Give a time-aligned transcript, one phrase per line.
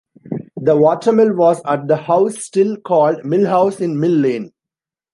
[0.57, 4.51] The watermill was at the house still called Mill House in Mill Lane.